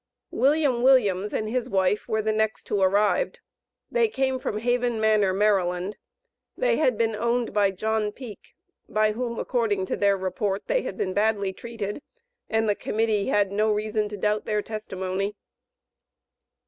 William 0.31 0.81
Williams 0.81 1.31
and 1.31 1.47
his 1.47 1.69
wife 1.69 2.07
were 2.07 2.23
the 2.23 2.31
next 2.31 2.67
who 2.69 2.81
arrived. 2.81 3.39
They 3.91 4.07
came 4.07 4.39
from 4.39 4.57
Haven 4.57 4.99
Manor, 4.99 5.31
Md. 5.31 5.93
They 6.57 6.77
had 6.77 6.97
been 6.97 7.15
owned 7.15 7.53
by 7.53 7.69
John 7.69 8.11
Peak, 8.11 8.55
by 8.89 9.11
whom, 9.11 9.37
according 9.37 9.85
to 9.85 9.95
their 9.95 10.17
report, 10.17 10.65
they 10.65 10.81
had 10.81 10.97
been 10.97 11.13
badly 11.13 11.53
treated, 11.53 12.01
and 12.49 12.67
the 12.67 12.73
Committee 12.73 13.27
had 13.27 13.51
no 13.51 13.71
reason 13.71 14.09
to 14.09 14.17
doubt 14.17 14.45
their 14.45 14.63
testimony. 14.63 15.35